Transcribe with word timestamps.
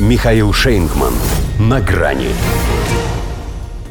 Михаил 0.00 0.52
Шейнгман. 0.52 1.14
На 1.60 1.80
грани. 1.80 2.30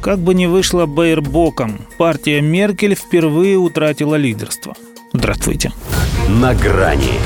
Как 0.00 0.18
бы 0.18 0.34
ни 0.34 0.46
вышло 0.46 0.86
Бейербоком, 0.86 1.86
партия 1.96 2.40
Меркель 2.40 2.96
впервые 2.96 3.56
утратила 3.56 4.16
лидерство. 4.16 4.74
Здравствуйте. 5.12 5.70
На 6.28 6.54
грани. 6.54 7.20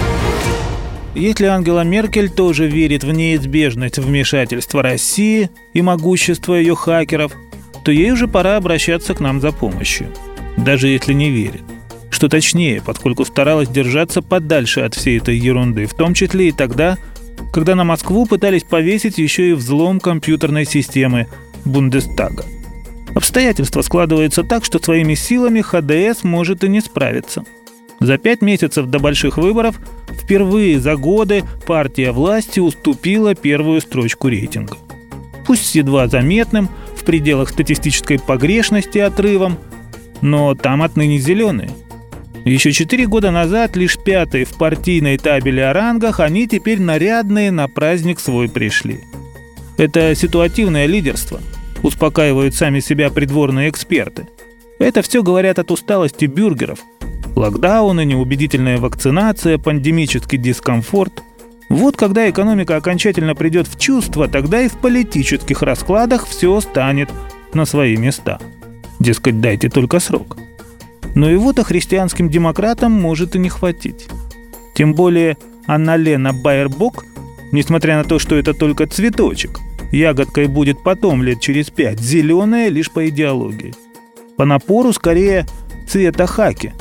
Если 1.14 1.46
Ангела 1.46 1.84
Меркель 1.84 2.28
тоже 2.28 2.68
верит 2.68 3.02
в 3.02 3.12
неизбежность 3.12 3.96
вмешательства 3.96 4.82
России 4.82 5.48
и 5.72 5.80
могущество 5.80 6.52
ее 6.52 6.76
хакеров, 6.76 7.32
то 7.82 7.90
ей 7.90 8.10
уже 8.10 8.28
пора 8.28 8.58
обращаться 8.58 9.14
к 9.14 9.20
нам 9.20 9.40
за 9.40 9.52
помощью. 9.52 10.08
Даже 10.58 10.88
если 10.88 11.14
не 11.14 11.30
верит. 11.30 11.62
Что 12.10 12.28
точнее, 12.28 12.82
поскольку 12.84 13.24
старалась 13.24 13.70
держаться 13.70 14.20
подальше 14.20 14.82
от 14.82 14.94
всей 14.94 15.16
этой 15.16 15.38
ерунды, 15.38 15.86
в 15.86 15.94
том 15.94 16.12
числе 16.12 16.48
и 16.48 16.52
тогда, 16.52 16.98
когда 17.52 17.74
на 17.74 17.84
Москву 17.84 18.26
пытались 18.26 18.64
повесить 18.64 19.18
еще 19.18 19.50
и 19.50 19.52
взлом 19.54 20.00
компьютерной 20.00 20.64
системы 20.64 21.26
Бундестага. 21.64 22.44
Обстоятельства 23.14 23.82
складываются 23.82 24.42
так, 24.42 24.64
что 24.64 24.78
своими 24.78 25.14
силами 25.14 25.62
ХДС 25.62 26.22
может 26.22 26.64
и 26.64 26.68
не 26.68 26.80
справиться. 26.80 27.44
За 27.98 28.18
пять 28.18 28.42
месяцев 28.42 28.86
до 28.86 28.98
больших 28.98 29.38
выборов 29.38 29.80
впервые 30.22 30.78
за 30.78 30.96
годы 30.96 31.44
партия 31.66 32.12
власти 32.12 32.60
уступила 32.60 33.34
первую 33.34 33.80
строчку 33.80 34.28
рейтинга. 34.28 34.76
Пусть 35.46 35.66
с 35.66 35.74
едва 35.74 36.08
заметным, 36.08 36.68
в 36.94 37.04
пределах 37.04 37.50
статистической 37.50 38.18
погрешности 38.18 38.98
отрывом, 38.98 39.58
но 40.20 40.54
там 40.54 40.82
отныне 40.82 41.18
зеленые. 41.18 41.70
Еще 42.46 42.70
четыре 42.70 43.06
года 43.06 43.32
назад 43.32 43.76
лишь 43.76 43.98
пятые 43.98 44.44
в 44.44 44.56
партийной 44.56 45.18
табеле 45.18 45.66
о 45.66 45.72
рангах, 45.72 46.20
они 46.20 46.46
теперь 46.46 46.80
нарядные 46.80 47.50
на 47.50 47.66
праздник 47.66 48.20
свой 48.20 48.48
пришли. 48.48 49.00
Это 49.76 50.14
ситуативное 50.14 50.86
лидерство– 50.86 51.40
успокаивают 51.82 52.54
сами 52.54 52.78
себя 52.78 53.10
придворные 53.10 53.68
эксперты. 53.68 54.28
Это 54.78 55.02
все 55.02 55.24
говорят 55.24 55.58
от 55.58 55.72
усталости 55.72 56.26
бюргеров. 56.26 56.78
Локдауны, 57.34 58.04
неубедительная 58.04 58.78
вакцинация, 58.78 59.58
пандемический 59.58 60.38
дискомфорт. 60.38 61.24
Вот 61.68 61.96
когда 61.96 62.30
экономика 62.30 62.76
окончательно 62.76 63.34
придет 63.34 63.66
в 63.66 63.76
чувство, 63.76 64.28
тогда 64.28 64.62
и 64.62 64.68
в 64.68 64.74
политических 64.74 65.62
раскладах 65.62 66.28
все 66.28 66.60
станет 66.60 67.10
на 67.52 67.64
свои 67.64 67.96
места. 67.96 68.38
Дескать, 69.00 69.40
дайте 69.40 69.68
только 69.68 69.98
срок. 69.98 70.36
Но 71.16 71.30
его-то 71.30 71.64
христианским 71.64 72.28
демократам 72.28 72.92
может 72.92 73.34
и 73.34 73.38
не 73.38 73.48
хватить. 73.48 74.06
Тем 74.74 74.94
более 74.94 75.38
Анна-Лена 75.66 76.34
Байербок, 76.34 77.06
несмотря 77.52 77.96
на 77.96 78.04
то, 78.04 78.18
что 78.18 78.36
это 78.36 78.52
только 78.52 78.86
цветочек, 78.86 79.58
Ягодкой 79.92 80.46
будет 80.46 80.82
потом, 80.82 81.22
лет 81.22 81.40
через 81.40 81.70
пять. 81.70 82.00
Зеленая 82.00 82.68
лишь 82.68 82.90
по 82.90 83.08
идеологии. 83.08 83.74
По 84.36 84.44
напору 84.44 84.92
скорее 84.92 85.46
цвета 85.88 86.26
хаки. 86.26 86.74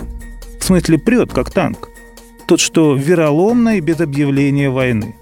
В 0.60 0.66
смысле 0.66 0.98
прет, 0.98 1.32
как 1.32 1.50
танк. 1.50 1.90
Тот, 2.46 2.60
что 2.60 2.94
вероломно 2.94 3.78
и 3.78 3.80
без 3.80 4.02
объявления 4.02 4.70
войны. 4.70 5.16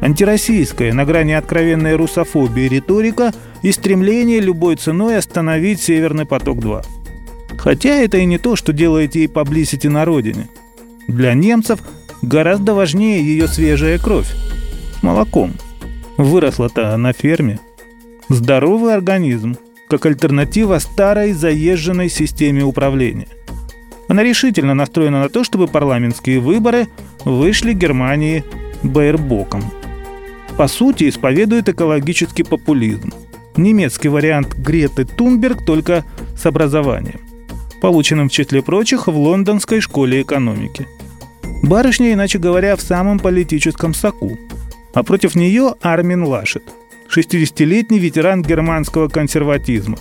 Антироссийская, 0.00 0.92
на 0.92 1.04
грани 1.04 1.32
откровенной 1.32 1.94
русофобии 1.94 2.68
риторика 2.68 3.32
и 3.62 3.70
стремление 3.70 4.40
любой 4.40 4.74
ценой 4.74 5.18
остановить 5.18 5.80
«Северный 5.80 6.24
поток-2». 6.24 6.99
Хотя 7.60 7.90
это 7.90 8.18
и 8.18 8.24
не 8.24 8.38
то, 8.38 8.56
что 8.56 8.72
делает 8.72 9.14
ей 9.14 9.28
поблизости 9.28 9.86
на 9.86 10.04
родине. 10.04 10.48
Для 11.08 11.34
немцев 11.34 11.80
гораздо 12.22 12.74
важнее 12.74 13.22
ее 13.22 13.48
свежая 13.48 13.98
кровь. 13.98 14.28
Молоком– 15.02 15.54
Выросла-то 16.20 16.94
на 16.98 17.14
ферме. 17.14 17.60
Здоровый 18.28 18.92
организм, 18.92 19.56
как 19.88 20.04
альтернатива 20.04 20.78
старой 20.78 21.32
заезженной 21.32 22.10
системе 22.10 22.62
управления. 22.62 23.28
Она 24.06 24.22
решительно 24.22 24.74
настроена 24.74 25.22
на 25.22 25.28
то, 25.30 25.44
чтобы 25.44 25.66
парламентские 25.66 26.40
выборы 26.40 26.88
вышли 27.24 27.72
Германии 27.72 28.44
Бейербоком. 28.82 29.64
По 30.58 30.68
сути, 30.68 31.08
исповедует 31.08 31.70
экологический 31.70 32.42
популизм. 32.42 33.14
Немецкий 33.56 34.10
вариант 34.10 34.54
Греты 34.54 35.06
Тунберг 35.06 35.64
только 35.64 36.04
с 36.36 36.44
образованием, 36.44 37.20
полученным 37.80 38.28
в 38.28 38.32
числе 38.32 38.62
прочих 38.62 39.06
в 39.06 39.16
Лондонской 39.16 39.80
школе 39.80 40.22
экономики. 40.22 40.86
Барышня, 41.62 42.12
иначе 42.12 42.38
говоря, 42.38 42.76
в 42.76 42.80
самом 42.80 43.18
политическом 43.18 43.94
соку– 43.94 44.38
а 44.94 45.02
против 45.02 45.34
нее 45.34 45.74
Армин 45.82 46.24
Лашет, 46.24 46.64
60-летний 47.14 47.98
ветеран 47.98 48.42
германского 48.42 49.08
консерватизма. 49.08 49.98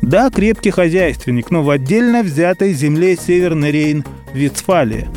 Да, 0.00 0.30
крепкий 0.30 0.70
хозяйственник, 0.70 1.50
но 1.50 1.62
в 1.62 1.70
отдельно 1.70 2.22
взятой 2.22 2.72
земле 2.72 3.16
Северный 3.16 3.72
Рейн, 3.72 4.04
Вестфалия. 4.32 5.08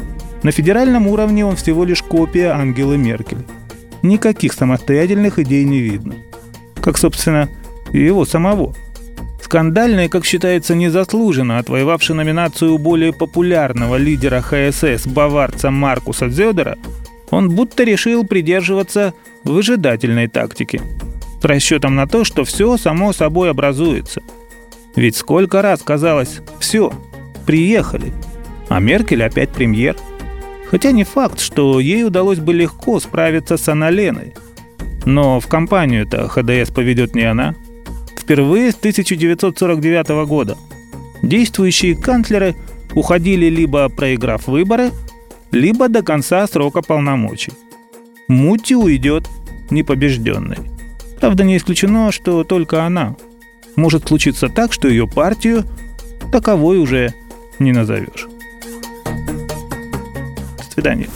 На 0.44 0.52
федеральном 0.52 1.08
уровне 1.08 1.46
он 1.46 1.56
всего 1.56 1.84
лишь 1.84 2.02
копия 2.02 2.50
Ангелы 2.50 2.98
Меркель. 2.98 3.46
Никаких 4.02 4.54
самостоятельных 4.54 5.38
идей 5.38 5.64
не 5.64 5.80
видно. 5.80 6.16
Как, 6.82 6.98
собственно, 6.98 7.48
и 7.92 8.00
его 8.00 8.26
самого. 8.26 8.74
Скандально 9.52 10.06
и, 10.06 10.08
как 10.08 10.24
считается, 10.24 10.76
незаслуженно 10.76 11.58
отвоевавший 11.60 12.16
номинацию 12.16 12.78
более 12.78 13.12
популярного 13.12 13.98
лидера 13.98 14.42
ХСС 14.42 15.06
баварца 15.06 15.72
Маркуса 15.72 16.30
Зёдера– 16.30 16.78
он 17.32 17.50
будто 17.50 17.84
решил 17.84 18.26
придерживаться 18.26 19.14
выжидательной 19.44 20.28
тактики. 20.28 20.82
С 21.42 21.44
расчетом 21.44 21.96
на 21.96 22.06
то, 22.06 22.24
что 22.24 22.44
все 22.44 22.78
само 22.78 23.14
собой 23.14 23.50
образуется. 23.50 24.22
Ведь 24.96 25.16
сколько 25.16 25.62
раз 25.62 25.82
казалось 25.82 26.42
«все, 26.60 26.94
приехали», 27.46 28.14
а 28.70 28.80
Меркель 28.80 29.24
опять 29.24 29.50
премьер. 29.50 29.96
Хотя 30.70 30.92
не 30.92 31.04
факт, 31.04 31.40
что 31.40 31.80
ей 31.80 32.06
удалось 32.06 32.40
бы 32.40 32.54
легко 32.54 33.00
справиться 33.00 33.58
с 33.58 33.68
Аналеной. 33.68 34.34
Но 35.06 35.40
в 35.40 35.48
компанию-то 35.48 36.28
ХДС 36.28 36.72
поведет 36.72 37.16
не 37.16 37.24
она. 37.24 37.56
Впервые 38.32 38.72
с 38.72 38.76
1949 38.76 40.26
года 40.26 40.58
действующие 41.22 41.98
канцлеры 41.98 42.56
уходили 42.96 43.48
либо 43.48 43.90
проиграв 43.90 44.48
выборы, 44.48 44.92
либо 45.52 45.90
до 45.90 46.02
конца 46.02 46.48
срока 46.48 46.82
полномочий. 46.82 47.52
Мути 48.30 48.74
уйдет 48.74 49.28
непобежденной. 49.70 50.60
Правда, 51.20 51.44
не 51.44 51.58
исключено, 51.58 52.14
что 52.14 52.46
только 52.46 52.86
она. 52.86 53.18
Может 53.76 54.08
случиться 54.08 54.48
так, 54.48 54.72
что 54.72 54.88
ее 54.88 55.10
партию 55.10 55.66
таковой 56.32 56.80
уже 56.80 57.14
не 57.60 57.74
назовешь. 57.74 58.30
До 60.58 60.72
свидания. 60.72 61.10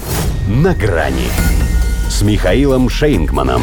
На 0.50 0.76
грани 0.76 1.30
с 2.10 2.22
Михаилом 2.24 2.90
Шейнгманом. 2.90 3.62